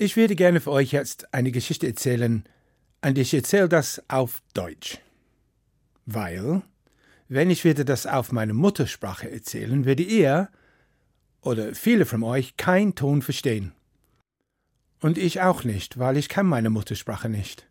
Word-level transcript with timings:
Ich 0.00 0.16
werde 0.16 0.36
gerne 0.36 0.60
für 0.60 0.70
euch 0.70 0.92
jetzt 0.92 1.34
eine 1.34 1.50
Geschichte 1.50 1.88
erzählen, 1.88 2.44
und 3.04 3.18
ich 3.18 3.34
erzähle 3.34 3.68
das 3.68 4.00
auf 4.06 4.42
Deutsch. 4.54 4.98
Weil, 6.06 6.62
wenn 7.26 7.50
ich 7.50 7.64
werde 7.64 7.84
das 7.84 8.06
auf 8.06 8.30
meine 8.30 8.54
Muttersprache 8.54 9.28
erzählen, 9.28 9.84
werde 9.84 10.04
ihr 10.04 10.50
oder 11.40 11.74
viele 11.74 12.06
von 12.06 12.22
euch 12.22 12.56
keinen 12.56 12.94
Ton 12.94 13.22
verstehen. 13.22 13.72
Und 15.00 15.18
ich 15.18 15.40
auch 15.40 15.64
nicht, 15.64 15.98
weil 15.98 16.16
ich 16.16 16.28
kann 16.28 16.46
meine 16.46 16.70
Muttersprache 16.70 17.28
nicht. 17.28 17.66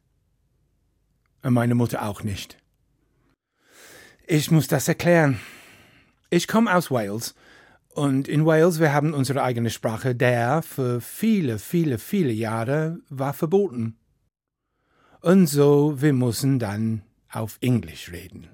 Und 1.43 1.53
meine 1.53 1.75
Mutter 1.75 2.05
auch 2.05 2.23
nicht. 2.23 2.57
Ich 4.25 4.51
muss 4.51 4.67
das 4.67 4.89
erklären. 4.89 5.39
Ich 6.29 6.49
komme 6.49 6.75
aus 6.75 6.91
Wales 6.91 7.35
und 7.97 8.27
in 8.27 8.45
Wales 8.45 8.79
wir 8.79 8.93
haben 8.93 9.15
unsere 9.15 9.41
eigene 9.41 9.71
Sprache, 9.71 10.13
der 10.13 10.61
für 10.61 11.01
viele, 11.01 11.57
viele, 11.57 11.97
viele 11.97 12.31
Jahre 12.31 12.99
war 13.09 13.33
verboten. 13.33 13.97
Und 15.21 15.47
so 15.47 15.99
wir 15.99 16.13
müssen 16.13 16.59
dann 16.59 17.01
auf 17.31 17.57
Englisch 17.59 18.11
reden. 18.11 18.49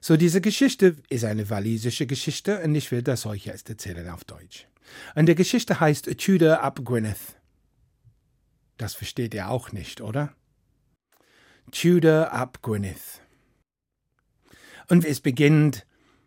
So 0.00 0.16
diese 0.16 0.40
Geschichte 0.40 0.96
ist 1.08 1.24
eine 1.24 1.48
walisische 1.48 2.08
Geschichte 2.08 2.60
und 2.64 2.74
ich 2.74 2.90
will 2.90 3.02
das 3.02 3.26
euch 3.26 3.46
jetzt 3.46 3.70
erzählen 3.70 4.08
auf 4.10 4.24
Deutsch. 4.24 4.66
Und 5.14 5.26
die 5.26 5.36
Geschichte 5.36 5.78
heißt 5.78 6.18
Tudor 6.18 6.62
ab 6.62 6.80
Gwyneth. 6.84 7.36
Das 8.76 8.94
versteht 8.94 9.34
ihr 9.34 9.50
auch 9.50 9.70
nicht, 9.70 10.00
oder? 10.00 10.34
Tudor 11.70 12.32
ab 12.32 12.60
Gwyneth. 12.60 13.22
Und 14.88 15.04
es 15.04 15.20
beginnt 15.20 15.86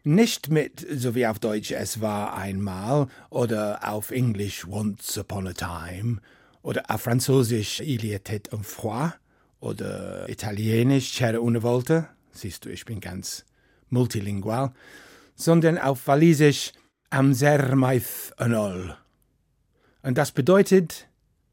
nicht 0.09 0.49
mit, 0.49 0.85
so 0.89 1.15
wie 1.15 1.27
auf 1.27 1.39
Deutsch 1.39 1.71
es 1.71 2.01
war 2.01 2.35
einmal 2.35 3.07
oder 3.29 3.87
auf 3.87 4.11
Englisch 4.11 4.67
once 4.67 5.17
upon 5.17 5.47
a 5.47 5.53
time 5.53 6.19
oder 6.61 6.83
auf 6.89 7.01
Französisch 7.01 7.79
il 7.79 8.03
y 8.03 8.13
était 8.13 8.51
un 8.51 8.63
froid 8.63 9.13
oder 9.59 10.27
Italienisch 10.27 11.17
c'era 11.17 11.39
una 11.39 11.61
volta. 11.61 12.09
Siehst 12.31 12.65
du, 12.65 12.69
ich 12.69 12.85
bin 12.85 12.99
ganz 12.99 13.45
multilingual. 13.89 14.73
Sondern 15.35 15.77
auf 15.77 16.07
Walisisch 16.07 16.73
amser 17.09 17.75
maith 17.75 18.33
yn 18.39 18.53
ol. 18.53 18.97
Und 20.01 20.17
das 20.17 20.31
bedeutet, 20.31 21.07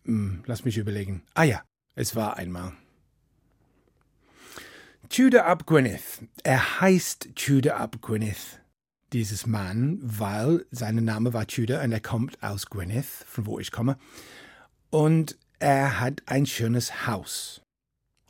hm, 0.05 0.43
lass 0.47 0.65
mich 0.65 0.79
überlegen. 0.79 1.23
Ah 1.35 1.45
ja, 1.45 1.63
es 1.95 2.17
war 2.17 2.37
einmal. 2.37 2.73
Tudor 5.09 5.45
ab 5.45 5.67
Gwyneth. 5.67 6.23
Er 6.43 6.81
heißt 6.81 7.31
Tudor 7.37 7.77
ab 7.77 8.01
Gwyneth, 8.01 8.61
dieses 9.13 9.47
Mann, 9.47 9.99
weil 10.03 10.67
sein 10.71 10.97
Name 10.97 11.33
war 11.33 11.47
Tudor 11.47 11.83
und 11.83 11.93
er 11.93 12.01
kommt 12.01 12.43
aus 12.43 12.67
Gwyneth, 12.67 13.07
von 13.27 13.47
wo 13.47 13.59
ich 13.59 13.71
komme. 13.71 13.99
Und 14.91 15.39
er 15.59 16.01
hat 16.01 16.23
ein 16.27 16.47
schönes 16.47 17.07
Haus 17.07 17.63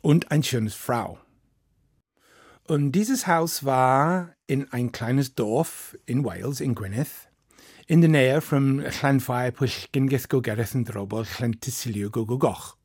und 0.01 0.31
ein 0.31 0.43
schönes 0.43 0.75
Frau. 0.75 1.19
Und 2.67 2.91
dieses 2.91 3.27
Haus 3.27 3.63
war 3.63 4.33
in 4.45 4.71
ein 4.71 4.91
kleines 4.91 5.35
Dorf 5.35 5.97
in 6.05 6.23
Wales, 6.23 6.59
in 6.59 6.75
Gwyneth, 6.75 7.29
in 7.87 8.01
der 8.01 8.09
Nähe 8.09 8.41
von 8.41 8.79
Llanfai 8.79 9.51
Pwllgengith 9.51 10.29
Gogereth 10.29 10.75
und 10.75 10.85
Drobol 10.85 11.25
Llantysilio 11.25 12.11
Gogogoch. 12.11 12.75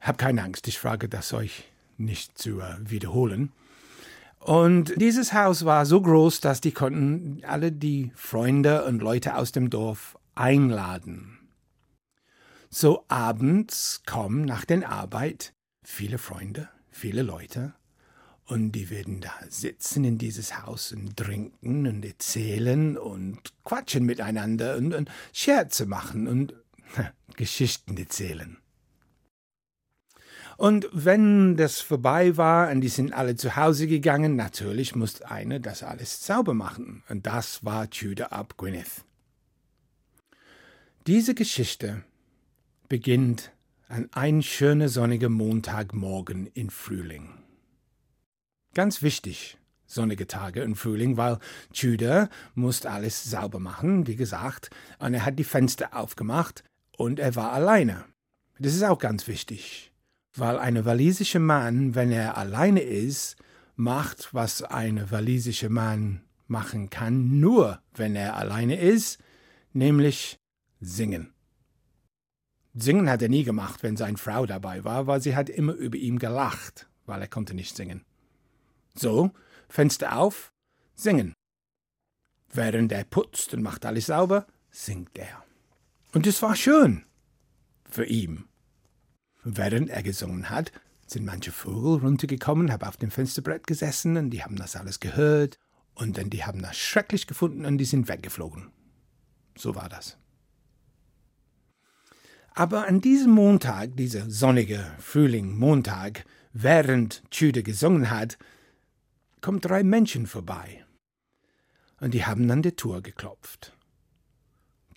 Hab 0.00 0.18
keine 0.18 0.42
Angst, 0.42 0.68
ich 0.68 0.78
frage 0.78 1.08
das 1.08 1.32
euch 1.32 1.64
nicht 1.98 2.38
zu 2.38 2.60
äh, 2.60 2.76
wiederholen. 2.80 3.52
Und 4.38 4.94
dieses 5.00 5.32
Haus 5.32 5.64
war 5.64 5.84
so 5.84 6.00
groß, 6.00 6.40
dass 6.40 6.60
die 6.60 6.72
konnten 6.72 7.42
alle 7.44 7.72
die 7.72 8.12
Freunde 8.14 8.84
und 8.84 9.02
Leute 9.02 9.36
aus 9.36 9.52
dem 9.52 9.68
Dorf 9.68 10.16
einladen. 10.34 11.38
So 12.70 13.04
abends 13.08 14.02
kommen 14.06 14.44
nach 14.44 14.64
der 14.64 14.88
Arbeit 14.88 15.54
viele 15.82 16.18
Freunde, 16.18 16.68
viele 16.90 17.22
Leute, 17.22 17.74
und 18.48 18.72
die 18.72 18.88
werden 18.88 19.20
da 19.20 19.32
sitzen 19.50 20.04
in 20.04 20.16
dieses 20.16 20.62
Haus 20.62 20.92
und 20.92 21.18
trinken 21.18 21.86
und 21.86 22.02
erzählen 22.02 22.96
und 22.96 23.38
quatschen 23.62 24.06
miteinander 24.06 24.76
und, 24.76 24.94
und 24.94 25.10
Scherze 25.34 25.84
machen 25.84 26.26
und 26.26 26.54
Geschichten 27.36 27.98
erzählen. 27.98 28.56
Und 30.58 30.88
wenn 30.90 31.56
das 31.56 31.80
vorbei 31.80 32.36
war 32.36 32.68
und 32.72 32.80
die 32.80 32.88
sind 32.88 33.12
alle 33.12 33.36
zu 33.36 33.54
Hause 33.54 33.86
gegangen, 33.86 34.34
natürlich 34.34 34.96
musste 34.96 35.30
einer 35.30 35.60
das 35.60 35.84
alles 35.84 36.26
sauber 36.26 36.52
machen. 36.52 37.04
Und 37.08 37.26
das 37.28 37.64
war 37.64 37.88
Tudor 37.88 38.32
ab 38.32 38.56
Gwyneth. 38.56 39.04
Diese 41.06 41.36
Geschichte 41.36 42.02
beginnt 42.88 43.52
an 43.86 44.08
ein 44.10 44.42
schöner 44.42 44.88
sonniger 44.88 45.28
Montagmorgen 45.28 46.48
in 46.48 46.70
Frühling. 46.70 47.34
Ganz 48.74 49.00
wichtig, 49.00 49.58
sonnige 49.86 50.26
Tage 50.26 50.62
im 50.62 50.74
Frühling, 50.74 51.16
weil 51.16 51.38
Tudor 51.72 52.28
musste 52.56 52.90
alles 52.90 53.22
sauber 53.22 53.60
machen, 53.60 54.08
wie 54.08 54.16
gesagt, 54.16 54.70
und 54.98 55.14
er 55.14 55.24
hat 55.24 55.38
die 55.38 55.44
Fenster 55.44 55.96
aufgemacht 55.96 56.64
und 56.96 57.20
er 57.20 57.36
war 57.36 57.52
alleine. 57.52 58.06
Das 58.58 58.74
ist 58.74 58.82
auch 58.82 58.98
ganz 58.98 59.28
wichtig 59.28 59.87
weil 60.38 60.58
ein 60.58 60.84
walisischer 60.84 61.40
Mann, 61.40 61.94
wenn 61.94 62.12
er 62.12 62.36
alleine 62.36 62.80
ist, 62.80 63.36
macht, 63.76 64.34
was 64.34 64.62
ein 64.62 65.10
walisischer 65.10 65.68
Mann 65.68 66.22
machen 66.46 66.90
kann, 66.90 67.40
nur 67.40 67.80
wenn 67.94 68.16
er 68.16 68.36
alleine 68.36 68.80
ist, 68.80 69.18
nämlich 69.72 70.38
singen. 70.80 71.32
Singen 72.74 73.10
hat 73.10 73.22
er 73.22 73.28
nie 73.28 73.44
gemacht, 73.44 73.82
wenn 73.82 73.96
seine 73.96 74.18
Frau 74.18 74.46
dabei 74.46 74.84
war, 74.84 75.06
weil 75.06 75.20
sie 75.20 75.34
hat 75.34 75.48
immer 75.48 75.72
über 75.72 75.96
ihn 75.96 76.18
gelacht, 76.18 76.88
weil 77.06 77.20
er 77.20 77.28
konnte 77.28 77.54
nicht 77.54 77.76
singen. 77.76 78.04
So, 78.94 79.32
Fenster 79.68 80.16
auf, 80.16 80.52
singen. 80.94 81.34
Während 82.52 82.92
er 82.92 83.04
putzt 83.04 83.52
und 83.54 83.62
macht 83.62 83.84
alles 83.84 84.06
sauber, 84.06 84.46
singt 84.70 85.18
er. 85.18 85.44
Und 86.12 86.26
es 86.26 86.40
war 86.40 86.56
schön 86.56 87.04
für 87.88 88.06
ihn. 88.06 88.47
Während 89.44 89.90
er 89.90 90.02
gesungen 90.02 90.50
hat, 90.50 90.72
sind 91.06 91.24
manche 91.24 91.52
Vögel 91.52 92.00
runtergekommen, 92.00 92.72
haben 92.72 92.86
auf 92.86 92.96
dem 92.96 93.10
Fensterbrett 93.10 93.66
gesessen 93.66 94.16
und 94.16 94.30
die 94.30 94.42
haben 94.42 94.56
das 94.56 94.76
alles 94.76 95.00
gehört 95.00 95.58
und 95.94 96.18
dann 96.18 96.30
die 96.30 96.44
haben 96.44 96.62
das 96.62 96.76
schrecklich 96.76 97.26
gefunden 97.26 97.64
und 97.64 97.78
die 97.78 97.84
sind 97.84 98.08
weggeflogen. 98.08 98.70
So 99.56 99.74
war 99.74 99.88
das. 99.88 100.18
Aber 102.54 102.86
an 102.86 103.00
diesem 103.00 103.32
Montag, 103.32 103.96
dieser 103.96 104.28
sonnige 104.28 104.84
Frühling 104.98 105.56
Montag, 105.56 106.24
während 106.52 107.22
Tudor 107.30 107.62
gesungen 107.62 108.10
hat, 108.10 108.36
kommen 109.40 109.60
drei 109.60 109.84
Menschen 109.84 110.26
vorbei. 110.26 110.84
Und 112.00 112.14
die 112.14 112.26
haben 112.26 112.50
an 112.50 112.62
die 112.62 112.72
Tür 112.74 113.00
geklopft. 113.00 113.76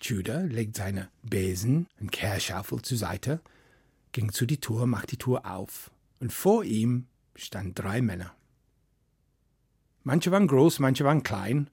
Tudor 0.00 0.40
legt 0.42 0.76
seine 0.76 1.08
Besen 1.22 1.86
und 2.00 2.10
Kehrschaufel 2.10 2.82
zur 2.82 2.98
Seite 2.98 3.40
ging 4.12 4.32
zu 4.32 4.46
die 4.46 4.60
Tür, 4.60 4.86
machte 4.86 5.08
die 5.08 5.18
Tür 5.18 5.44
auf, 5.44 5.90
und 6.20 6.32
vor 6.32 6.64
ihm 6.64 7.06
standen 7.34 7.74
drei 7.74 8.02
Männer. 8.02 8.34
Manche 10.04 10.30
waren 10.30 10.46
groß, 10.46 10.78
manche 10.78 11.04
waren 11.04 11.22
klein. 11.22 11.70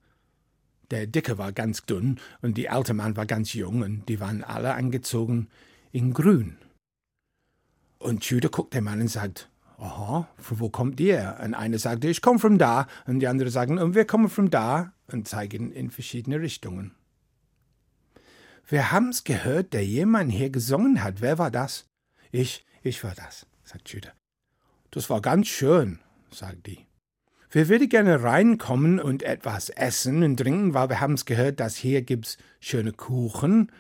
Der 0.92 1.08
Dicke 1.08 1.38
war 1.38 1.52
ganz 1.52 1.86
dünn 1.86 2.20
und 2.42 2.58
die 2.58 2.70
alte 2.70 2.94
Mann 2.94 3.16
war 3.16 3.26
ganz 3.26 3.54
jung 3.54 3.82
und 3.84 4.10
die 4.10 4.20
waren 4.20 4.44
alle 4.44 4.74
angezogen 4.74 5.50
in 5.92 6.14
grün. 6.14 6.58
Und 8.00 8.24
Judah 8.26 8.50
guckt 8.50 8.74
den 8.74 8.86
Mann 8.86 9.02
und 9.02 9.10
sagt, 9.10 9.50
aha, 9.78 10.28
von 10.38 10.60
wo 10.60 10.70
kommt 10.70 11.00
ihr? 11.00 11.38
Und 11.44 11.54
einer 11.54 11.78
sagte, 11.78 12.08
ich 12.08 12.22
komme 12.22 12.40
von 12.40 12.58
da, 12.58 12.88
und 13.06 13.20
die 13.20 13.28
andere 13.28 13.50
sagen, 13.50 13.78
und 13.78 13.94
wir 13.94 14.06
kommen 14.06 14.30
von 14.30 14.50
da, 14.50 14.94
und 15.08 15.28
zeigen 15.28 15.72
in 15.72 15.92
verschiedene 15.92 16.40
Richtungen. 16.40 16.96
Wir 18.68 18.92
haben's 18.92 19.24
gehört, 19.24 19.74
der 19.74 19.86
jemand 19.86 20.32
hier 20.32 20.50
gesungen 20.50 21.04
hat. 21.04 21.22
Wer 21.22 21.40
war 21.40 21.52
das? 21.52 21.89
Ich, 22.32 22.66
ich 22.84 23.04
war 23.04 23.16
das, 23.16 23.48
sagt 23.64 23.90
Judah. 23.90 24.14
Das 24.92 25.10
war 25.10 25.22
ganz 25.22 25.48
schön, 25.48 26.00
sagt 26.32 26.68
die. 26.68 26.86
Wir 27.52 27.68
würden 27.68 27.90
gerne 27.90 28.22
reinkommen 28.22 29.00
und 29.00 29.24
etwas 29.24 29.70
essen 29.70 30.22
und 30.22 30.38
trinken, 30.38 30.76
weil 30.76 30.90
wir 30.90 31.00
haben's 31.00 31.26
gehört, 31.26 31.60
dass 31.60 31.76
hier 31.76 32.04
gibt's 32.04 32.38
schöne 32.60 32.94
Kuchen 32.94 33.72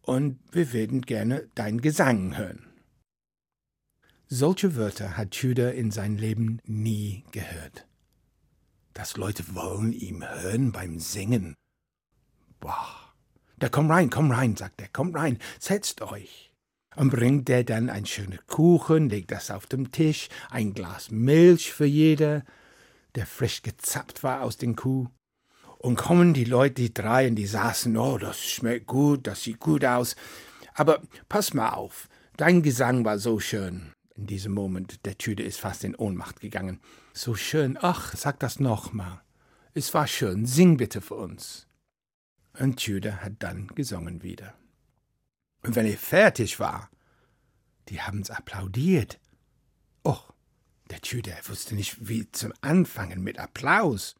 und 0.00 0.38
wir 0.50 0.72
würden 0.72 1.02
gerne 1.02 1.46
dein 1.54 1.82
Gesang 1.82 2.38
hören. 2.38 2.64
Solche 4.28 4.76
Wörter 4.76 5.16
hat 5.18 5.34
Judah 5.36 5.72
in 5.72 5.90
sein 5.90 6.16
Leben 6.16 6.60
nie 6.64 7.24
gehört. 7.32 7.86
Dass 8.94 9.16
Leute 9.18 9.54
wollen 9.54 9.92
ihm 9.92 10.26
hören 10.26 10.72
beim 10.72 10.98
Singen. 10.98 11.54
Boah. 12.60 13.14
Da 13.58 13.68
komm 13.68 13.90
rein, 13.90 14.08
komm 14.08 14.30
rein, 14.30 14.56
sagt 14.56 14.80
er, 14.80 14.88
komm 14.92 15.14
rein, 15.14 15.38
setzt 15.58 16.00
euch 16.00 16.47
und 16.98 17.10
bringt 17.10 17.48
er 17.48 17.62
dann 17.62 17.90
ein 17.90 18.06
schöner 18.06 18.38
Kuchen, 18.48 19.08
legt 19.08 19.30
das 19.30 19.52
auf 19.52 19.66
dem 19.66 19.92
Tisch, 19.92 20.28
ein 20.50 20.74
Glas 20.74 21.12
Milch 21.12 21.72
für 21.72 21.86
jeder, 21.86 22.44
der 23.14 23.24
frisch 23.24 23.62
gezapft 23.62 24.24
war 24.24 24.42
aus 24.42 24.56
den 24.56 24.74
Kuh. 24.74 25.06
Und 25.78 25.94
kommen 25.94 26.34
die 26.34 26.44
Leute, 26.44 26.74
die 26.74 26.92
drei, 26.92 27.28
und 27.28 27.36
die 27.36 27.46
saßen, 27.46 27.96
oh, 27.96 28.18
das 28.18 28.44
schmeckt 28.44 28.88
gut, 28.88 29.28
das 29.28 29.44
sieht 29.44 29.60
gut 29.60 29.84
aus. 29.84 30.16
Aber 30.74 31.00
pass 31.28 31.54
mal 31.54 31.70
auf, 31.70 32.08
dein 32.36 32.62
Gesang 32.62 33.04
war 33.04 33.20
so 33.20 33.38
schön. 33.38 33.92
In 34.16 34.26
diesem 34.26 34.52
Moment, 34.52 35.06
der 35.06 35.16
Tüde 35.16 35.44
ist 35.44 35.60
fast 35.60 35.84
in 35.84 35.94
Ohnmacht 35.94 36.40
gegangen. 36.40 36.80
So 37.12 37.36
schön, 37.36 37.78
ach, 37.80 38.12
sag 38.16 38.40
das 38.40 38.58
noch 38.58 38.92
mal. 38.92 39.22
Es 39.72 39.94
war 39.94 40.08
schön, 40.08 40.46
sing 40.46 40.76
bitte 40.76 41.00
für 41.00 41.14
uns. 41.14 41.68
Und 42.58 42.78
Tüde 42.78 43.22
hat 43.22 43.34
dann 43.38 43.68
gesungen 43.68 44.24
wieder. 44.24 44.54
Und 45.62 45.74
wenn 45.74 45.86
er 45.86 45.98
fertig 45.98 46.60
war, 46.60 46.90
die 47.88 48.00
haben's 48.00 48.30
applaudiert. 48.30 49.18
Och, 50.04 50.32
der 50.90 51.00
Tüde 51.00 51.34
wusste 51.44 51.74
nicht, 51.74 52.08
wie 52.08 52.30
zum 52.32 52.52
Anfangen 52.60 53.22
mit 53.22 53.38
Applaus. 53.38 54.14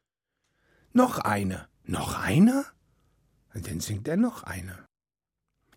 Noch 0.93 1.19
eine, 1.19 1.69
noch 1.85 2.19
eine? 2.19 2.65
Und 3.55 3.67
dann 3.69 3.81
singt 3.81 4.09
er 4.09 4.17
noch 4.17 4.43
eine. 4.43 4.87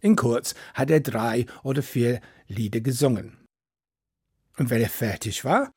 In 0.01 0.15
kurz 0.15 0.55
hat 0.73 0.89
er 0.89 0.99
drei 0.99 1.45
oder 1.63 1.83
vier 1.83 2.21
Lieder 2.47 2.81
gesungen. 2.81 3.37
Und 4.57 4.69
wenn 4.69 4.81
er 4.81 4.89
fertig 4.89 5.45
war, 5.45 5.71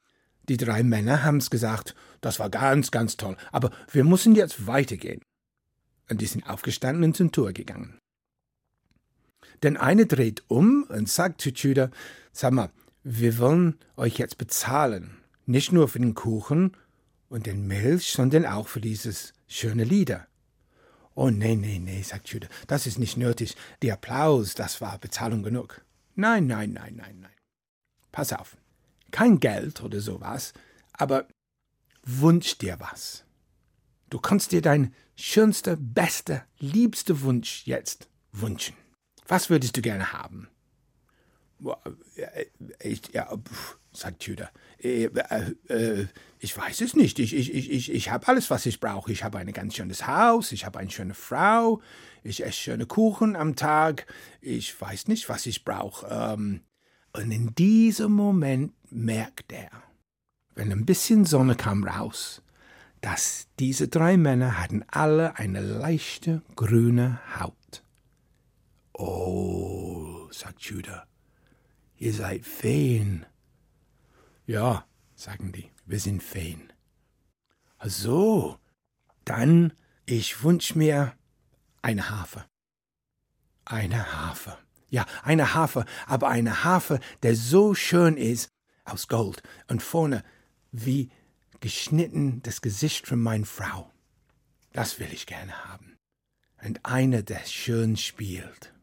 die 0.48 0.56
drei 0.56 0.82
Männer 0.82 1.22
haben's 1.25 1.50
gesagt, 1.50 1.94
das 2.20 2.38
war 2.38 2.50
ganz, 2.50 2.90
ganz 2.90 3.16
toll, 3.16 3.37
aber 3.52 3.70
wir 3.90 4.04
müssen 4.04 4.34
jetzt 4.34 4.66
weitergehen. 4.66 5.22
Und 6.10 6.20
die 6.20 6.26
sind 6.26 6.48
aufgestanden 6.48 7.04
und 7.04 7.16
zum 7.16 7.32
Tor 7.32 7.52
gegangen. 7.52 7.98
Denn 9.62 9.76
eine 9.76 10.06
dreht 10.06 10.42
um 10.48 10.84
und 10.84 11.08
sagt 11.08 11.40
zu 11.40 11.50
Judah, 11.50 11.90
sag 12.32 12.52
mal, 12.52 12.70
wir 13.02 13.38
wollen 13.38 13.78
euch 13.96 14.18
jetzt 14.18 14.38
bezahlen, 14.38 15.16
nicht 15.46 15.72
nur 15.72 15.88
für 15.88 15.98
den 15.98 16.14
Kuchen 16.14 16.76
und 17.28 17.46
den 17.46 17.66
Milch, 17.66 18.12
sondern 18.12 18.46
auch 18.46 18.68
für 18.68 18.80
dieses 18.80 19.32
schöne 19.46 19.84
Lieder. 19.84 20.26
Oh, 21.14 21.30
nee, 21.30 21.54
nee, 21.54 21.78
nee, 21.78 22.02
sagt 22.02 22.28
Judah, 22.28 22.48
das 22.66 22.86
ist 22.86 22.98
nicht 22.98 23.16
nötig. 23.16 23.56
Der 23.82 23.94
Applaus, 23.94 24.54
das 24.54 24.80
war 24.80 24.98
Bezahlung 24.98 25.42
genug. 25.42 25.82
Nein, 26.16 26.46
nein, 26.46 26.72
nein, 26.72 26.96
nein, 26.96 27.20
nein. 27.20 27.30
Pass 28.10 28.32
auf 28.32 28.56
kein 29.14 29.38
Geld 29.38 29.80
oder 29.80 30.00
sowas, 30.00 30.54
aber 30.92 31.28
wunsch 32.02 32.58
dir 32.58 32.80
was. 32.80 33.24
Du 34.10 34.18
kannst 34.18 34.50
dir 34.50 34.60
dein 34.60 34.92
schönster, 35.14 35.76
bester, 35.76 36.44
liebster 36.58 37.20
Wunsch 37.20 37.64
jetzt 37.64 38.08
wünschen. 38.32 38.74
Was 39.26 39.50
würdest 39.50 39.76
du 39.76 39.82
gerne 39.82 40.12
haben? 40.12 40.49
Äh, 42.17 42.47
ich, 42.81 43.00
ja, 43.12 43.31
sagt. 43.93 44.29
Äh, 44.79 45.05
äh, 45.05 46.06
ich 46.38 46.56
weiß 46.56 46.81
es 46.82 46.94
nicht. 46.94 47.19
Ich, 47.19 47.35
ich, 47.35 47.55
ich, 47.55 47.93
ich 47.93 48.11
habe 48.11 48.29
alles, 48.29 48.50
was 48.50 48.67
ich 48.67 48.81
brauche. 48.81 49.12
Ich 49.12 49.25
habe 49.25 49.38
ein 49.38 49.53
ganz 49.53 49.76
schönes 49.76 50.06
Haus, 50.06 50.53
ich 50.53 50.67
habe 50.67 50.79
eine 50.79 50.91
schöne 50.91 51.15
Frau, 51.15 51.81
ich 52.23 52.44
esse 52.44 52.53
schöne 52.53 52.87
Kuchen 52.87 53.37
am 53.37 53.56
Tag. 53.56 54.06
Ich 54.41 54.79
weiß 54.79 55.09
nicht, 55.09 55.29
was 55.29 55.47
ich 55.47 55.65
brauche. 55.65 56.06
Ähm, 56.11 56.61
und 57.12 57.31
in 57.31 57.55
diesem 57.55 58.12
Moment 58.12 58.73
merkt 58.91 59.53
er, 59.53 59.71
wenn 60.55 60.73
ein 60.73 60.87
bisschen 60.87 61.25
Sonne 61.25 61.55
kam 61.55 61.85
raus, 61.85 62.43
dass 63.00 63.49
diese 63.59 63.88
drei 63.88 64.17
Männer 64.17 64.59
hatten 64.61 64.85
alle 64.88 65.37
eine 65.37 65.61
leichte 65.61 66.43
grüne 66.56 67.21
Haut. 67.38 67.55
Oh, 68.96 70.29
sagt 70.31 70.62
Judah, 70.62 71.06
ihr 71.96 72.14
seid 72.14 72.46
Feen. 72.46 73.26
Ja, 74.46 74.87
sagen 75.14 75.52
die, 75.52 75.70
wir 75.85 75.99
sind 75.99 76.23
Feen. 76.23 76.73
So, 77.82 78.58
dann 79.25 79.73
ich 80.06 80.43
wünsch 80.43 80.75
mir 80.75 81.14
eine 81.82 82.11
Harfe. 82.11 82.44
Eine 83.64 84.12
Harfe. 84.12 84.58
Ja, 84.91 85.06
eine 85.23 85.55
Harfe, 85.55 85.87
aber 86.06 86.29
eine 86.29 86.62
Harfe, 86.62 87.00
der 87.23 87.35
so 87.35 87.75
schön 87.75 88.17
ist, 88.17 88.49
aus 88.85 89.08
Gold, 89.08 89.43
und 89.69 89.82
vorne 89.82 90.23
wie 90.70 91.11
geschnitten 91.61 92.43
das 92.43 92.61
Gesicht 92.61 93.08
von 93.08 93.20
meiner 93.20 93.47
Frau. 93.47 93.90
Das 94.73 95.00
will 95.00 95.12
ich 95.12 95.26
gerne 95.26 95.64
haben. 95.64 95.97
Und 96.62 96.85
eine, 96.85 97.25
der 97.25 97.44
schön 97.47 97.97
spielt. 97.97 98.74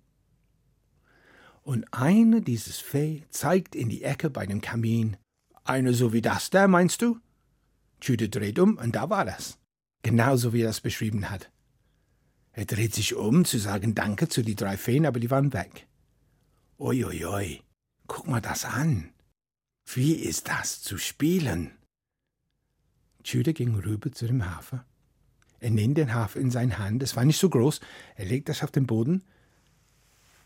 Und 1.64 1.86
eine 1.94 2.42
dieses 2.42 2.80
Fee 2.80 3.24
zeigt 3.30 3.76
in 3.76 3.90
die 3.90 4.04
Ecke 4.04 4.30
bei 4.30 4.46
dem 4.46 4.62
Kamin. 4.62 5.18
Eine 5.64 5.94
so 5.94 6.12
wie 6.12 6.22
das 6.22 6.50
da, 6.50 6.68
meinst 6.68 7.02
du? 7.02 7.20
Jude 8.02 8.30
dreht 8.30 8.58
um, 8.58 8.78
und 8.78 8.96
da 8.96 9.10
war 9.10 9.26
das. 9.26 9.60
Genauso 10.02 10.54
wie 10.54 10.62
er 10.62 10.68
das 10.68 10.82
beschrieben 10.82 11.30
hat. 11.30 11.52
Er 12.54 12.66
dreht 12.66 12.96
sich 12.96 13.16
um, 13.16 13.46
zu 13.46 13.60
sagen 13.60 13.96
Danke 13.96 14.28
zu 14.28 14.42
die 14.42 14.56
drei 14.56 14.76
Feen, 14.76 15.06
aber 15.06 15.20
die 15.20 15.30
waren 15.30 15.54
weg. 15.54 15.88
Uiuiui, 16.80 17.62
guck 18.08 18.28
mal 18.28 18.42
das 18.42 18.66
an. 18.66 19.12
Wie 19.86 20.14
ist 20.14 20.48
das 20.48 20.82
zu 20.82 20.98
spielen? 20.98 21.72
Judah 23.24 23.54
ging 23.54 23.76
rüber 23.76 24.12
zu 24.12 24.26
dem 24.26 24.46
Hafer. 24.50 24.86
Er 25.60 25.70
nimmt 25.70 25.98
den 25.98 26.14
Hafer 26.14 26.40
in 26.40 26.50
seine 26.50 26.80
Hand, 26.80 27.04
es 27.04 27.16
war 27.16 27.24
nicht 27.24 27.40
so 27.40 27.50
groß, 27.50 27.82
er 28.16 28.26
legt 28.26 28.50
das 28.50 28.64
auf 28.64 28.72
den 28.72 28.88
Boden, 28.88 29.24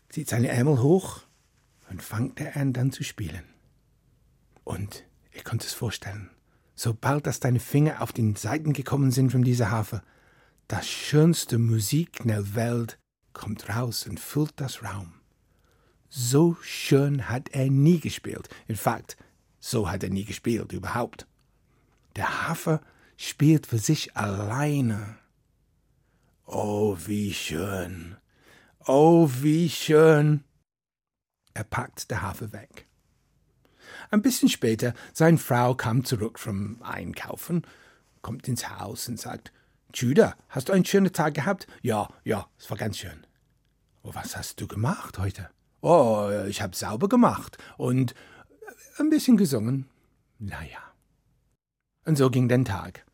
zieht 0.08 0.28
seine 0.28 0.48
Ärmel 0.48 0.82
hoch 0.82 1.22
und 1.90 2.02
fängt 2.02 2.40
er 2.40 2.56
an 2.56 2.72
dann 2.72 2.92
zu 2.92 3.04
spielen. 3.04 3.44
Und 4.64 5.04
ihr 5.32 5.42
könnt 5.42 5.64
es 5.64 5.72
vorstellen, 5.72 6.30
sobald 6.74 7.26
dass 7.26 7.40
deine 7.40 7.60
Finger 7.60 8.02
auf 8.02 8.12
den 8.12 8.36
Seiten 8.36 8.72
gekommen 8.72 9.10
sind 9.10 9.30
von 9.30 9.42
dieser 9.42 9.70
Hafer, 9.70 10.02
das 10.68 10.88
schönste 10.88 11.58
Musik 11.58 12.20
in 12.20 12.28
der 12.28 12.54
Welt 12.54 12.98
kommt 13.32 13.68
raus 13.68 14.06
und 14.06 14.18
füllt 14.18 14.54
das 14.56 14.82
Raum. 14.82 15.14
So 16.08 16.56
schön 16.62 17.28
hat 17.28 17.50
er 17.50 17.70
nie 17.70 18.00
gespielt. 18.00 18.48
In 18.66 18.76
fact, 18.76 19.16
so 19.60 19.90
hat 19.90 20.02
er 20.02 20.10
nie 20.10 20.24
gespielt 20.24 20.72
überhaupt. 20.72 21.26
Der 22.16 22.48
Hafer 22.48 22.80
spielt 23.16 23.66
für 23.66 23.78
sich 23.78 24.16
alleine. 24.16 25.18
Oh, 26.46 26.96
wie 27.06 27.34
schön. 27.34 28.16
Oh, 28.88 29.28
wie 29.40 29.68
schön. 29.68 30.44
Er 31.54 31.64
packt 31.64 32.08
der 32.08 32.22
Hafer 32.22 32.52
weg. 32.52 32.86
Ein 34.12 34.22
bisschen 34.22 34.48
später, 34.48 34.94
seine 35.12 35.38
Frau 35.38 35.74
kam 35.74 36.04
zurück 36.04 36.38
vom 36.38 36.80
Einkaufen, 36.82 37.66
kommt 38.22 38.46
ins 38.46 38.68
Haus 38.68 39.08
und 39.08 39.18
sagt, 39.18 39.52
Judah, 39.92 40.36
hast 40.48 40.68
du 40.68 40.72
einen 40.72 40.84
schönen 40.84 41.12
Tag 41.12 41.34
gehabt? 41.34 41.66
Ja, 41.82 42.08
ja, 42.22 42.46
es 42.60 42.70
war 42.70 42.76
ganz 42.76 42.98
schön. 42.98 43.26
Oh, 44.04 44.10
was 44.14 44.36
hast 44.36 44.60
du 44.60 44.68
gemacht 44.68 45.18
heute? 45.18 45.50
Oh, 45.80 46.30
ich 46.46 46.62
hab 46.62 46.76
sauber 46.76 47.08
gemacht 47.08 47.58
und 47.78 48.14
ein 49.00 49.10
bisschen 49.10 49.36
gesungen. 49.36 49.88
Naja. 50.38 50.78
Und 52.04 52.16
so 52.16 52.30
ging 52.30 52.48
der 52.48 52.62
Tag. 52.62 53.04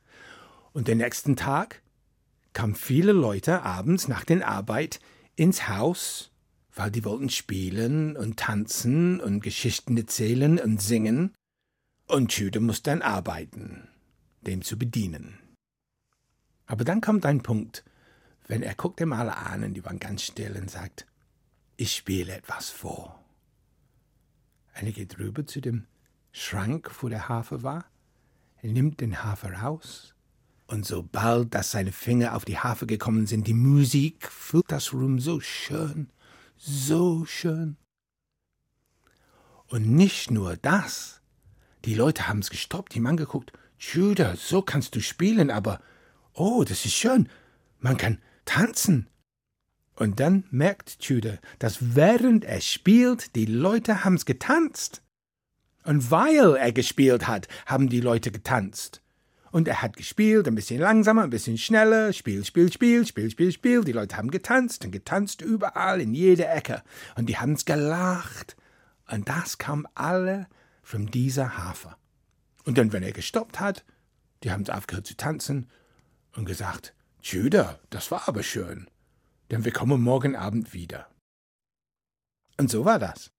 Und 0.75 0.87
den 0.87 0.99
nächsten 0.99 1.35
Tag 1.35 1.81
kamen 2.53 2.75
viele 2.75 3.13
Leute 3.13 3.63
abends 3.63 4.07
nach 4.07 4.25
der 4.25 4.47
Arbeit 4.47 5.01
ins 5.37 5.69
Haus, 5.69 6.31
weil 6.75 6.91
die 6.91 7.05
wollten 7.05 7.29
spielen 7.29 8.17
und 8.17 8.39
tanzen 8.39 9.21
und 9.21 9.41
Geschichten 9.41 9.97
erzählen 9.97 10.59
und 10.59 10.81
singen. 10.81 11.35
Und 12.07 12.33
Jude 12.37 12.61
musste 12.61 12.91
dann 12.91 13.03
arbeiten, 13.03 13.89
dem 14.43 14.63
zu 14.63 14.79
bedienen. 14.79 15.39
Aber 16.67 16.85
dann 16.85 17.01
kommt 17.01 17.27
ein 17.27 17.43
Punkt, 17.43 17.85
wenn 18.47 18.63
er 18.63 18.75
guckt 18.75 19.01
dem 19.01 19.13
alle 19.13 19.37
an 19.37 19.65
und 19.65 19.75
die 19.75 19.85
waren 19.85 19.99
ganz 19.99 20.23
still 20.23 20.57
und 20.57 20.71
sagt, 20.71 21.07
ich 21.77 21.95
spiele 21.95 22.35
etwas 22.35 22.71
vor. 22.71 23.23
Er 24.75 24.91
geht 24.91 25.19
rüber 25.19 25.47
zu 25.47 25.61
dem 25.61 25.87
Schrank, 26.33 26.91
wo 27.01 27.09
der 27.09 27.29
Hafer 27.29 27.63
war. 27.63 27.85
Er 28.63 28.73
nimmt 28.73 29.01
den 29.01 29.23
Hafer 29.23 29.53
raus. 29.53 30.12
Und 30.73 30.87
sobald 30.87 31.55
dass 31.55 31.71
seine 31.71 31.93
Finger 31.93 32.35
auf 32.35 32.47
die 32.47 32.57
Hafer 32.57 32.87
gekommen 32.87 33.27
sind, 33.27 33.47
die 33.47 33.53
Musik 33.53 34.27
füllt 34.27 34.65
das 34.69 34.95
Raum 34.95 35.19
so 35.19 35.39
schön, 35.39 36.09
so 36.57 37.27
schön. 37.27 37.77
Und 39.67 39.87
nicht 39.87 40.31
nur 40.31 40.57
das. 40.57 41.21
Die 41.85 41.93
Leute 41.93 42.27
haben's 42.27 42.49
gestoppt, 42.49 42.95
die 42.95 43.01
haben 43.01 43.07
angeguckt. 43.07 43.53
Judah, 43.79 44.35
so 44.35 44.63
kannst 44.63 44.95
du 44.95 45.03
spielen, 45.03 45.51
aber 45.51 45.79
oh, 46.33 46.65
das 46.65 46.87
ist 46.87 46.95
schön. 46.95 47.29
Man 47.79 47.99
kann 47.99 48.23
tanzen. 48.47 49.11
Und 49.95 50.21
dann 50.21 50.45
merkt 50.51 50.97
Judah, 51.05 51.37
dass 51.59 51.95
während 51.97 52.47
er 52.47 52.63
spielt, 52.63 53.37
die 53.37 53.45
Leute 53.45 54.05
haben's 54.05 54.25
getanzt. 54.25 55.03
Und 55.85 56.11
weil 56.11 56.57
er 56.57 56.73
gespielt 56.73 57.29
hat, 57.29 57.47
haben 57.67 57.91
die 57.91 58.01
Leute 58.01 58.33
getanzt. 58.33 59.02
Und 59.53 59.69
er 59.69 59.83
hat 59.83 59.99
gespielt, 59.99 60.49
ein 60.49 60.55
bisschen 60.55 60.81
langsamer, 60.81 61.23
ein 61.23 61.31
bisschen 61.31 61.59
schneller, 61.59 62.15
Spiel, 62.15 62.43
Spiel, 62.43 62.73
Spiel, 62.73 63.07
Spiel, 63.07 63.31
Spiel, 63.31 63.53
Spiel. 63.53 63.85
Die 63.85 63.93
Leute 63.93 64.17
haben 64.17 64.31
getanzt 64.31 64.85
und 64.85 64.93
getanzt 64.93 65.43
überall, 65.43 66.01
in 66.01 66.15
jeder 66.15 66.53
Ecke. 66.53 66.83
Und 67.17 67.29
die 67.29 67.37
haben's 67.37 67.67
gelacht. 67.67 68.57
Und 69.11 69.29
das 69.29 69.59
kam 69.59 69.87
alle 69.95 70.49
von 70.83 71.07
dieser 71.07 71.59
Hafer. 71.59 71.99
Und 72.65 72.79
dann, 72.79 72.95
wenn 72.95 73.03
er 73.03 73.13
gestoppt 73.13 73.61
hat, 73.61 73.85
die 74.43 74.51
haben's 74.51 74.71
aufgehört 74.71 75.07
zu 75.07 75.19
tanzen 75.19 75.69
und 76.35 76.47
gesagt, 76.47 76.95
Judah, 77.23 77.79
das 77.91 78.11
war 78.11 78.29
aber 78.29 78.43
schön, 78.43 78.89
denn 79.51 79.67
wir 79.67 79.73
kommen 79.73 80.01
morgen 80.01 80.35
Abend 80.35 80.73
wieder. 80.73 81.09
Und 82.57 82.71
so 82.71 82.87
war 82.87 82.99
das. 82.99 83.31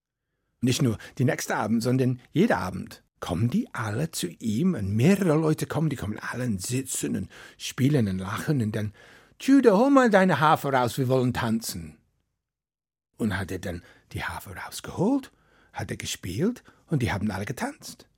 Nicht 0.61 0.83
nur 0.83 0.99
die 1.17 1.25
nächste 1.25 1.55
Abend, 1.55 1.81
sondern 1.81 2.21
jeder 2.31 2.59
Abend 2.59 3.03
kommen 3.23 3.49
die 3.49 3.73
alle 3.73 4.11
zu 4.11 4.27
ihm 4.27 4.73
und 4.73 4.97
mehrere 4.97 5.39
Leute 5.39 5.65
kommen, 5.65 5.89
die 5.89 5.95
kommen 5.95 6.19
alle 6.19 6.43
und 6.43 6.61
sitzen 6.61 7.15
und 7.15 7.31
spielen 7.57 8.09
und 8.09 8.19
lachen 8.19 8.61
und 8.61 8.75
dann, 8.75 8.91
Judah, 9.39 9.77
hol 9.77 9.91
mal 9.91 10.09
deine 10.09 10.41
Harfe 10.41 10.73
raus, 10.73 10.97
wir 10.97 11.07
wollen 11.07 11.33
tanzen. 11.33 11.97
Und 13.15 13.37
hat 13.37 13.49
er 13.49 13.59
dann 13.59 13.81
die 14.11 14.25
Harfe 14.25 14.53
rausgeholt, 14.53 15.31
hat 15.71 15.89
er 15.89 15.95
gespielt 15.95 16.65
und 16.87 17.01
die 17.01 17.13
haben 17.13 17.31
alle 17.31 17.45
getanzt. 17.45 18.09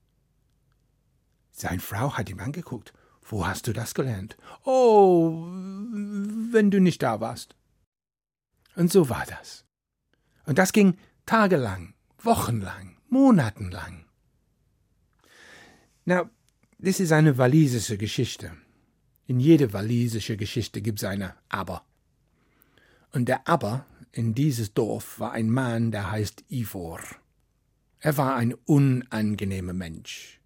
Seine 1.52 1.82
Frau 1.82 2.18
hat 2.18 2.28
ihm 2.32 2.40
angeguckt. 2.40 2.92
Wo 3.22 3.46
hast 3.46 3.68
du 3.68 3.74
das 3.74 3.94
gelernt? 3.94 4.38
Oh, 4.64 5.46
wenn 5.46 6.72
du 6.72 6.82
nicht 6.82 7.04
da 7.04 7.20
warst. 7.20 7.56
Und 8.76 8.92
so 8.92 9.08
war 9.08 9.26
das. 9.28 9.66
Und 10.48 10.58
das 10.58 10.74
ging 10.74 10.98
tagelang, 11.28 11.94
wochenlang, 12.18 12.98
monatenlang. 13.08 14.05
Na, 16.08 16.30
das 16.78 17.00
ist 17.00 17.12
eine 17.12 17.40
walisische 17.40 17.98
Geschichte. 17.98 18.52
In 19.26 19.40
jeder 19.40 19.74
walisischen 19.74 20.38
Geschichte 20.38 20.84
gibt 20.84 21.00
es 21.00 21.04
eine 21.04 21.34
Aber. 21.50 21.84
Und 23.12 23.28
der 23.28 23.48
Aber 23.48 23.88
in 24.12 24.36
dieses 24.36 24.76
Dorf 24.76 25.20
war 25.20 25.32
ein 25.32 25.50
Mann, 25.50 25.92
der 25.92 26.12
heißt 26.12 26.44
Ivor. 26.50 27.02
Er 28.00 28.18
war 28.18 28.36
ein 28.36 28.54
unangenehmer 28.54 29.74
Mensch. 29.74 30.40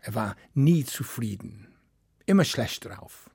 Er 0.00 0.16
war 0.16 0.36
nie 0.54 0.84
zufrieden, 0.84 1.68
immer 2.26 2.44
schlecht 2.44 2.84
drauf, 2.84 3.30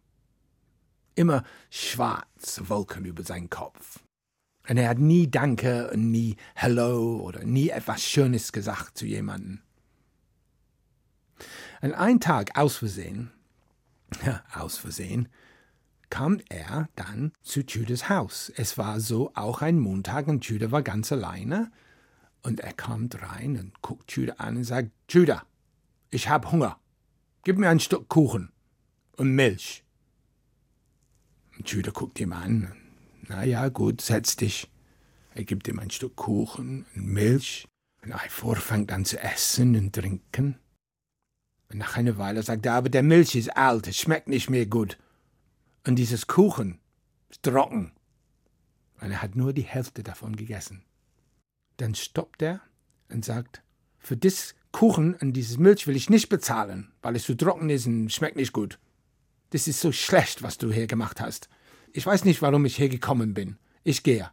immer 1.15 1.45
schwarze 1.69 2.67
Wolken 2.67 3.05
über 3.05 3.23
seinen 3.23 3.49
Kopf. 3.49 4.03
Und 4.67 4.75
er 4.75 4.89
hat 4.89 4.99
nie 4.99 5.31
Danke 5.31 5.89
und 5.91 6.11
nie 6.11 6.35
Hello 6.53 7.21
oder 7.21 7.45
nie 7.45 7.69
etwas 7.69 8.03
Schönes 8.03 8.51
gesagt 8.51 8.97
zu 8.97 9.05
jemandem. 9.05 9.61
Und 11.81 11.93
ein 11.93 12.19
Tag 12.19 12.57
aus 12.57 12.77
Versehen, 12.77 13.31
ja, 14.25 14.43
aus 14.53 14.77
Versehen, 14.77 15.29
kam 16.09 16.39
er 16.49 16.89
dann 16.95 17.33
zu 17.41 17.61
Judas 17.61 18.09
Haus. 18.09 18.51
Es 18.55 18.77
war 18.77 18.99
so 18.99 19.31
auch 19.35 19.61
ein 19.61 19.79
Montag 19.79 20.27
und 20.27 20.45
Judah 20.45 20.71
war 20.71 20.81
ganz 20.81 21.11
alleine. 21.11 21.71
Und 22.43 22.61
er 22.61 22.73
kommt 22.73 23.21
rein 23.21 23.57
und 23.57 23.81
guckt 23.81 24.11
Judah 24.11 24.35
an 24.37 24.57
und 24.57 24.63
sagt, 24.63 24.91
Judah, 25.09 25.45
ich 26.09 26.29
hab 26.29 26.51
Hunger. 26.51 26.79
Gib 27.43 27.57
mir 27.57 27.69
ein 27.69 27.79
Stück 27.79 28.07
Kuchen 28.07 28.51
und 29.17 29.31
Milch. 29.33 29.83
Und 31.57 31.69
Judah 31.69 31.91
guckt 31.91 32.19
ihm 32.19 32.33
an. 32.33 32.73
Na 33.27 33.43
ja, 33.43 33.67
gut, 33.69 34.01
setz 34.01 34.35
dich. 34.37 34.71
Er 35.33 35.43
gibt 35.43 35.67
ihm 35.67 35.79
ein 35.79 35.91
Stück 35.91 36.15
Kuchen 36.15 36.85
und 36.95 37.05
Milch. 37.05 37.67
Und 38.03 38.13
Eifor 38.13 38.55
fängt 38.55 38.91
an 38.91 39.05
zu 39.05 39.19
essen 39.19 39.75
und 39.75 39.93
trinken. 39.93 40.57
Nach 41.73 41.97
einer 41.97 42.17
Weile 42.17 42.43
sagt 42.43 42.65
er, 42.65 42.73
aber 42.73 42.89
der 42.89 43.03
Milch 43.03 43.35
ist 43.35 43.55
alt, 43.55 43.87
es 43.87 43.97
schmeckt 43.97 44.27
nicht 44.27 44.49
mehr 44.49 44.65
gut. 44.65 44.97
Und 45.85 45.95
dieses 45.95 46.27
Kuchen 46.27 46.79
ist 47.29 47.43
trocken. 47.43 47.91
Und 49.01 49.11
er 49.11 49.21
hat 49.21 49.35
nur 49.35 49.53
die 49.53 49.63
Hälfte 49.63 50.03
davon 50.03 50.35
gegessen. 50.35 50.83
Dann 51.77 51.93
stoppt 51.93 52.41
er 52.41 52.61
und 53.09 53.25
sagt, 53.25 53.61
für 53.99 54.17
das 54.17 54.55
Kuchen 54.71 55.15
und 55.15 55.33
dieses 55.33 55.57
Milch 55.57 55.87
will 55.87 55.95
ich 55.95 56.09
nicht 56.09 56.29
bezahlen, 56.29 56.91
weil 57.01 57.15
es 57.15 57.23
zu 57.23 57.35
trocken 57.35 57.69
ist 57.69 57.85
und 57.85 58.11
schmeckt 58.11 58.37
nicht 58.37 58.53
gut. 58.53 58.79
Das 59.51 59.67
ist 59.67 59.81
so 59.81 59.91
schlecht, 59.91 60.43
was 60.43 60.57
du 60.57 60.71
hier 60.71 60.87
gemacht 60.87 61.21
hast. 61.21 61.49
Ich 61.93 62.05
weiß 62.05 62.25
nicht, 62.25 62.41
warum 62.41 62.65
ich 62.65 62.75
hier 62.75 62.89
gekommen 62.89 63.33
bin. 63.33 63.57
Ich 63.83 64.03
gehe. 64.03 64.29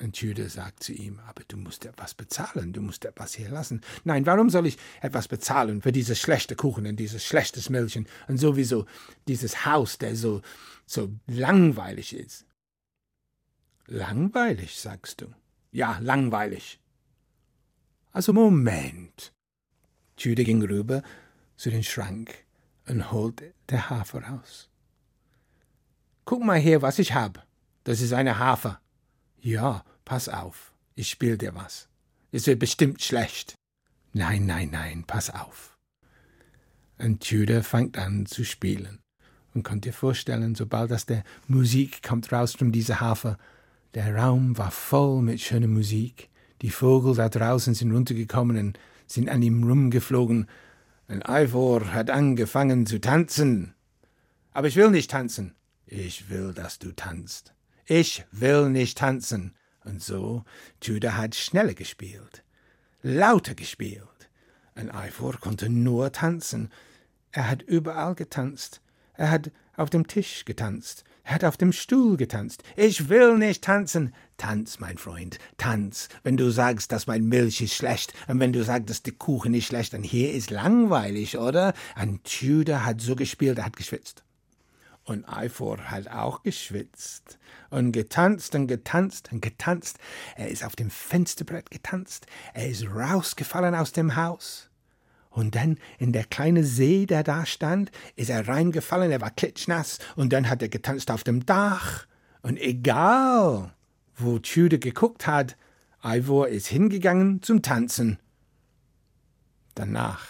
Und 0.00 0.16
Judah 0.16 0.48
sagt 0.48 0.82
zu 0.82 0.92
ihm, 0.92 1.18
aber 1.26 1.42
du 1.46 1.58
musst 1.58 1.84
etwas 1.84 2.14
bezahlen, 2.14 2.72
du 2.72 2.80
musst 2.80 3.04
etwas 3.04 3.34
hier 3.34 3.50
lassen. 3.50 3.82
Nein, 4.04 4.24
warum 4.24 4.48
soll 4.48 4.66
ich 4.66 4.78
etwas 5.02 5.28
bezahlen 5.28 5.82
für 5.82 5.92
dieses 5.92 6.18
schlechte 6.18 6.56
Kuchen 6.56 6.86
und 6.86 6.96
dieses 6.96 7.24
schlechtes 7.24 7.68
Milch 7.68 7.98
und 7.98 8.38
sowieso 8.38 8.86
dieses 9.28 9.66
Haus, 9.66 9.98
der 9.98 10.16
so, 10.16 10.40
so 10.86 11.10
langweilig 11.26 12.14
ist? 12.14 12.46
Langweilig, 13.86 14.80
sagst 14.80 15.20
du? 15.20 15.26
Ja, 15.70 15.98
langweilig. 16.00 16.80
Also 18.12 18.32
Moment. 18.32 19.32
Judah 20.16 20.44
ging 20.44 20.62
rüber 20.62 21.02
zu 21.56 21.70
den 21.70 21.84
Schrank 21.84 22.34
und 22.86 23.12
holte 23.12 23.52
der 23.68 23.90
Hafer 23.90 24.22
raus. 24.22 24.70
Guck 26.24 26.42
mal 26.42 26.58
her, 26.58 26.80
was 26.80 26.98
ich 26.98 27.12
hab. 27.12 27.46
Das 27.84 28.00
ist 28.00 28.12
eine 28.12 28.38
Hafer. 28.38 28.80
Ja, 29.40 29.84
pass 30.10 30.28
auf, 30.28 30.72
ich 30.96 31.08
spiel 31.08 31.38
dir 31.38 31.54
was. 31.54 31.88
Es 32.32 32.48
wird 32.48 32.58
bestimmt 32.58 33.00
schlecht. 33.00 33.54
Nein, 34.12 34.44
nein, 34.44 34.70
nein, 34.72 35.04
pass 35.06 35.30
auf. 35.30 35.76
Und 36.98 37.24
Judah 37.30 37.62
fängt 37.62 37.96
an 37.96 38.26
zu 38.26 38.44
spielen. 38.44 38.98
Und 39.54 39.62
könnt 39.62 39.86
ihr 39.86 39.92
vorstellen, 39.92 40.56
sobald 40.56 40.90
das 40.90 41.06
der 41.06 41.22
Musik 41.46 42.02
kommt 42.02 42.32
raus 42.32 42.54
von 42.54 42.72
dieser 42.72 42.98
Hafer, 42.98 43.38
der 43.94 44.16
Raum 44.16 44.58
war 44.58 44.72
voll 44.72 45.22
mit 45.22 45.40
schöner 45.40 45.68
Musik. 45.68 46.28
Die 46.60 46.70
Vögel 46.70 47.14
da 47.14 47.28
draußen 47.28 47.74
sind 47.74 47.92
runtergekommen 47.92 48.56
und 48.56 48.80
sind 49.06 49.28
an 49.28 49.42
ihm 49.42 49.62
rumgeflogen. 49.62 50.48
Und 51.06 51.24
Ivor 51.28 51.92
hat 51.92 52.10
angefangen 52.10 52.84
zu 52.84 53.00
tanzen. 53.00 53.74
Aber 54.50 54.66
ich 54.66 54.74
will 54.74 54.90
nicht 54.90 55.12
tanzen. 55.12 55.54
Ich 55.86 56.28
will, 56.28 56.52
dass 56.52 56.80
du 56.80 56.90
tanzt. 56.90 57.54
Ich 57.86 58.24
will 58.32 58.70
nicht 58.70 58.98
tanzen. 58.98 59.54
Und 59.84 60.02
so, 60.02 60.44
Judah 60.82 61.16
hat 61.16 61.34
schneller 61.34 61.74
gespielt, 61.74 62.42
lauter 63.02 63.54
gespielt. 63.54 64.06
Und 64.74 64.90
Ivor 64.94 65.34
konnte 65.40 65.68
nur 65.68 66.12
tanzen. 66.12 66.70
Er 67.32 67.48
hat 67.48 67.62
überall 67.62 68.14
getanzt. 68.14 68.80
Er 69.14 69.30
hat 69.30 69.50
auf 69.76 69.90
dem 69.90 70.06
Tisch 70.06 70.44
getanzt. 70.44 71.04
Er 71.24 71.34
hat 71.34 71.44
auf 71.44 71.56
dem 71.56 71.72
Stuhl 71.72 72.16
getanzt. 72.16 72.62
Ich 72.76 73.08
will 73.08 73.36
nicht 73.36 73.62
tanzen. 73.62 74.14
Tanz, 74.36 74.80
mein 74.80 74.96
Freund, 74.96 75.38
tanz. 75.58 76.08
Wenn 76.22 76.36
du 76.36 76.50
sagst, 76.50 76.92
dass 76.92 77.06
mein 77.06 77.24
Milch 77.24 77.60
ist 77.60 77.74
schlecht 77.74 78.14
und 78.26 78.40
wenn 78.40 78.52
du 78.52 78.64
sagst, 78.64 78.88
dass 78.88 79.02
der 79.02 79.12
Kuchen 79.12 79.52
ist 79.54 79.66
schlecht, 79.66 79.92
dann 79.92 80.02
hier 80.02 80.32
ist 80.32 80.50
langweilig, 80.50 81.36
oder? 81.36 81.74
Und 82.00 82.26
Judah 82.40 82.84
hat 82.84 83.00
so 83.00 83.16
gespielt, 83.16 83.58
er 83.58 83.66
hat 83.66 83.76
geschwitzt. 83.76 84.24
Und 85.10 85.24
Eifor 85.24 85.90
hat 85.90 86.06
auch 86.06 86.44
geschwitzt 86.44 87.40
und 87.68 87.90
getanzt 87.90 88.54
und 88.54 88.68
getanzt 88.68 89.32
und 89.32 89.42
getanzt. 89.42 89.98
Er 90.36 90.50
ist 90.50 90.64
auf 90.64 90.76
dem 90.76 90.88
Fensterbrett 90.88 91.68
getanzt. 91.72 92.28
Er 92.54 92.68
ist 92.68 92.86
rausgefallen 92.86 93.74
aus 93.74 93.90
dem 93.90 94.14
Haus. 94.14 94.70
Und 95.28 95.56
dann 95.56 95.78
in 95.98 96.12
der 96.12 96.22
kleine 96.22 96.62
See, 96.62 97.06
der 97.06 97.24
da 97.24 97.44
stand, 97.44 97.90
ist 98.14 98.30
er 98.30 98.46
reingefallen, 98.46 99.10
er 99.10 99.20
war 99.20 99.32
klitschnass, 99.32 99.98
und 100.14 100.32
dann 100.32 100.48
hat 100.48 100.62
er 100.62 100.68
getanzt 100.68 101.10
auf 101.10 101.24
dem 101.24 101.44
Dach. 101.44 102.06
Und 102.42 102.60
egal, 102.60 103.74
wo 104.14 104.36
Jude 104.36 104.78
geguckt 104.78 105.26
hat, 105.26 105.56
Ivor 106.04 106.46
ist 106.46 106.68
hingegangen 106.68 107.42
zum 107.42 107.62
Tanzen. 107.62 108.20
Danach 109.74 110.28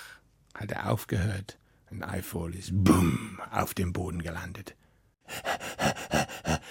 hat 0.54 0.72
er 0.72 0.90
aufgehört 0.90 1.59
und 1.90 2.02
Ivor 2.02 2.50
ist 2.50 2.70
bumm 2.72 3.40
auf 3.50 3.74
dem 3.74 3.92
Boden 3.92 4.22
gelandet. 4.22 4.76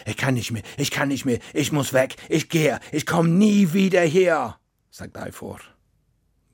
Ich 0.05 0.17
kann 0.17 0.33
nicht 0.33 0.51
mehr, 0.51 0.63
ich 0.77 0.91
kann 0.91 1.09
nicht 1.09 1.25
mehr, 1.25 1.39
ich 1.53 1.71
muss 1.71 1.93
weg, 1.93 2.15
ich 2.29 2.49
gehe, 2.49 2.79
ich 2.91 3.05
komme 3.05 3.29
nie 3.29 3.73
wieder 3.73 4.01
her, 4.01 4.59
sagt 4.89 5.17
Ivor. 5.17 5.59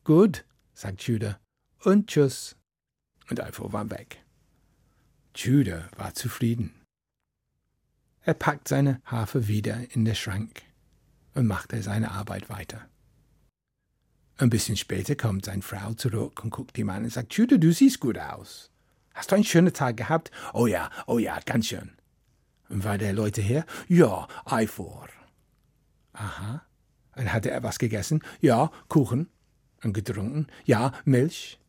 Gut, 0.03 0.45
sagt 0.73 1.01
Judah 1.03 1.39
und 1.83 2.07
tschüss. 2.07 2.55
Und 3.29 3.39
Alfo 3.39 3.73
war 3.73 3.89
weg. 3.89 4.23
Judah 5.35 5.89
war 5.97 6.13
zufrieden. 6.13 6.73
Er 8.21 8.33
packt 8.33 8.67
seine 8.67 9.01
Harfe 9.05 9.47
wieder 9.47 9.79
in 9.91 10.05
den 10.05 10.15
Schrank 10.15 10.61
und 11.33 11.47
machte 11.47 11.81
seine 11.81 12.11
Arbeit 12.11 12.49
weiter. 12.49 12.87
Ein 14.37 14.49
bisschen 14.49 14.75
später 14.75 15.15
kommt 15.15 15.45
seine 15.45 15.61
Frau 15.61 15.93
zurück 15.93 16.43
und 16.43 16.49
guckt 16.49 16.77
ihm 16.77 16.89
an 16.89 17.03
und 17.05 17.13
sagt, 17.13 17.33
Judah, 17.33 17.57
du 17.57 17.71
siehst 17.71 18.01
gut 18.01 18.17
aus. 18.17 18.69
Hast 19.13 19.31
du 19.31 19.35
einen 19.35 19.45
schönen 19.45 19.73
Tag 19.73 19.95
gehabt? 19.95 20.29
Oh 20.53 20.67
ja, 20.67 20.89
oh 21.07 21.19
ja, 21.19 21.39
ganz 21.45 21.67
schön. 21.67 21.91
Und 22.67 22.83
war 22.83 22.97
der 22.97 23.13
Leute 23.13 23.41
her? 23.41 23.65
Ja, 23.87 24.27
Eifor. 24.43 25.07
Aha. 26.11 26.63
Und 27.15 27.31
hatte 27.31 27.49
er 27.49 27.63
was 27.63 27.79
gegessen? 27.79 28.21
Ja, 28.41 28.71
Kuchen. 28.89 29.29
Und 29.83 29.93
getrunken? 29.93 30.47
Ja, 30.65 30.91
Milch. 31.05 31.59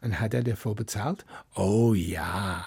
Und 0.00 0.18
hat 0.18 0.34
er 0.34 0.42
dafür 0.42 0.74
bezahlt? 0.74 1.24
Oh 1.54 1.94
ja. 1.94 2.66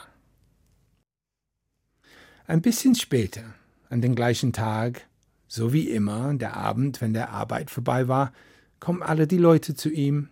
Ein 2.47 2.61
bisschen 2.61 2.95
später, 2.95 3.53
an 3.89 3.99
dem 3.99 4.15
gleichen 4.15 4.53
Tag, 4.53 5.07
so 5.47 5.73
wie 5.73 5.89
immer, 5.89 6.33
der 6.35 6.55
Abend, 6.55 7.01
wenn 7.01 7.13
der 7.13 7.31
Arbeit 7.31 7.69
vorbei 7.69 8.07
war, 8.07 8.31
kommen 8.85 9.01
alle 9.01 9.25
die 9.25 9.39
Leute 9.39 9.73
zu 9.73 9.89
ihm. 9.89 10.29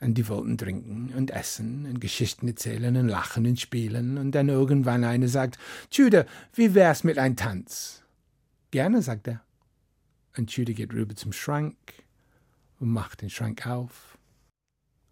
Und 0.00 0.18
die 0.18 0.28
wollten 0.28 0.58
trinken 0.58 1.14
und 1.16 1.30
essen 1.30 1.86
und 1.86 1.98
Geschichten 1.98 2.46
erzählen 2.46 2.94
und 2.94 3.08
lachen 3.08 3.46
und 3.46 3.58
spielen. 3.58 4.18
Und 4.18 4.32
dann 4.32 4.50
irgendwann 4.50 5.02
eine 5.02 5.28
sagt, 5.28 5.56
Jude, 5.90 6.26
wie 6.52 6.74
wär's 6.74 7.04
mit 7.04 7.16
ein 7.16 7.36
Tanz? 7.36 8.02
Gerne, 8.70 9.00
sagt 9.00 9.28
er. 9.28 9.40
Und 10.36 10.54
Jude 10.54 10.74
geht 10.74 10.92
rüber 10.92 11.16
zum 11.16 11.32
Schrank 11.32 11.74
und 12.80 12.90
macht 12.90 13.22
den 13.22 13.30
Schrank 13.30 13.66
auf. 13.66 14.18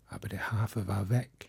Aber 0.09 0.29
der 0.29 0.53
Hafer 0.53 0.87
war 0.87 1.09
weg. 1.09 1.49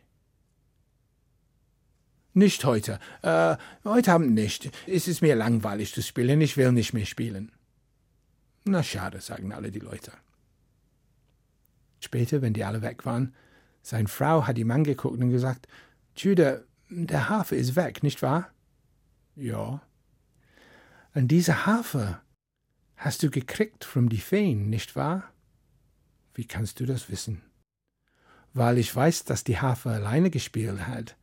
Nicht 2.34 2.64
heute. 2.64 2.98
Äh, 3.24 3.58
heute 3.84 4.14
Abend 4.14 4.32
nicht. 4.32 4.72
Es 4.88 5.10
ist 5.10 5.22
mir 5.22 5.36
langweilig 5.36 5.94
zu 5.94 6.02
spielen. 6.02 6.40
Ich 6.40 6.56
will 6.56 6.72
nicht 6.72 6.94
mehr 6.94 7.06
spielen. 7.06 7.52
Na 8.64 8.82
schade, 8.84 9.20
sagen 9.20 9.52
alle 9.52 9.70
die 9.70 9.80
Leute. 9.80 10.14
Später, 12.06 12.44
wenn 12.44 12.54
die 12.54 12.64
alle 12.64 12.84
weg 12.84 13.04
waren, 13.08 13.34
seine 13.82 14.08
Frau 14.08 14.46
hat 14.46 14.60
ihm 14.60 14.70
angeguckt 14.70 15.20
und 15.20 15.32
gesagt, 15.32 15.68
Jude, 16.16 16.68
der 16.90 17.30
Hafer 17.30 17.56
ist 17.56 17.76
weg, 17.76 18.04
nicht 18.04 18.22
wahr? 18.22 18.52
Ja. 19.36 19.82
Und 21.16 21.30
diese 21.30 21.66
Hafer 21.66 22.22
hast 22.96 23.24
du 23.24 23.32
gekriegt 23.32 23.84
von 23.84 24.08
die 24.08 24.20
Feen, 24.20 24.70
nicht 24.70 24.96
wahr? 24.96 25.24
Wie 26.36 26.46
kannst 26.46 26.80
du 26.80 26.86
das 26.86 27.10
wissen? 27.10 27.42
Weil 28.54 28.78
ich 28.78 28.96
weiß, 28.96 29.24
dass 29.24 29.44
die 29.44 29.60
Hafer 29.60 29.90
alleine 29.90 30.30
gespielt 30.30 30.86
hat. 30.86 31.18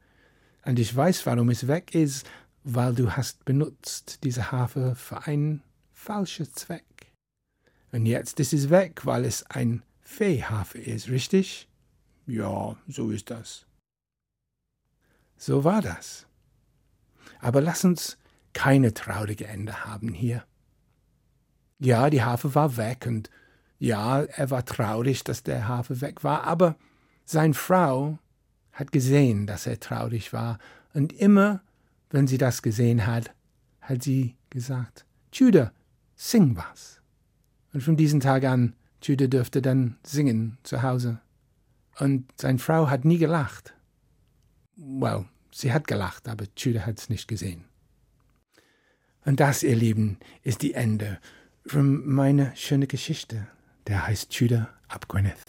Und 0.64 0.80
ich 0.80 0.94
weiß, 0.94 1.26
warum 1.26 1.48
es 1.50 1.68
weg 1.68 1.94
ist, 1.94 2.28
weil 2.64 2.92
du 2.92 3.12
hast 3.12 3.44
benutzt 3.44 4.24
diese 4.24 4.50
Hafer 4.50 4.96
für 4.96 5.26
einen 5.28 5.62
falschen 5.92 6.52
Zweck. 6.52 7.12
Und 7.92 8.06
jetzt 8.06 8.40
ist 8.40 8.52
es 8.52 8.68
weg, 8.68 9.06
weil 9.06 9.24
es 9.24 9.44
ein 9.44 9.84
Feehafer 10.12 10.78
ist, 10.78 11.08
richtig? 11.08 11.68
Ja, 12.26 12.76
so 12.86 13.10
ist 13.10 13.30
das. 13.30 13.66
So 15.36 15.64
war 15.64 15.80
das. 15.80 16.26
Aber 17.40 17.60
lass 17.60 17.84
uns 17.84 18.18
keine 18.52 18.92
traurige 18.92 19.46
Ende 19.46 19.86
haben 19.86 20.12
hier. 20.12 20.44
Ja, 21.78 22.10
die 22.10 22.22
Hafer 22.22 22.54
war 22.54 22.76
weg 22.76 23.06
und 23.06 23.30
ja, 23.78 24.22
er 24.22 24.50
war 24.50 24.64
traurig, 24.64 25.24
dass 25.24 25.42
der 25.42 25.66
Hafer 25.66 26.00
weg 26.00 26.22
war, 26.22 26.44
aber 26.44 26.76
seine 27.24 27.54
Frau 27.54 28.18
hat 28.72 28.92
gesehen, 28.92 29.46
dass 29.46 29.66
er 29.66 29.80
traurig 29.80 30.32
war 30.32 30.58
und 30.92 31.12
immer, 31.14 31.62
wenn 32.10 32.26
sie 32.26 32.38
das 32.38 32.62
gesehen 32.62 33.06
hat, 33.06 33.34
hat 33.80 34.02
sie 34.02 34.36
gesagt, 34.50 35.06
Jude, 35.32 35.72
sing 36.14 36.56
was. 36.56 37.00
Und 37.72 37.82
von 37.82 37.96
diesem 37.96 38.20
Tag 38.20 38.44
an, 38.44 38.76
Jude 39.02 39.28
dürfte 39.28 39.62
dann 39.62 39.96
singen 40.04 40.58
zu 40.62 40.82
Hause. 40.82 41.20
Und 41.98 42.26
seine 42.40 42.58
Frau 42.58 42.88
hat 42.88 43.04
nie 43.04 43.18
gelacht. 43.18 43.74
Well, 44.76 45.26
sie 45.52 45.72
hat 45.72 45.86
gelacht, 45.86 46.28
aber 46.28 46.46
Jude 46.56 46.86
hat 46.86 46.98
es 46.98 47.08
nicht 47.08 47.28
gesehen. 47.28 47.64
Und 49.24 49.40
das, 49.40 49.62
ihr 49.62 49.76
Lieben, 49.76 50.18
ist 50.42 50.62
die 50.62 50.74
Ende 50.74 51.18
von 51.66 52.06
meiner 52.06 52.54
schönen 52.56 52.88
Geschichte. 52.88 53.46
Der 53.86 54.06
heißt 54.06 54.34
Jude 54.34 54.68
ab 54.88 55.08
Gwyneth. 55.08 55.42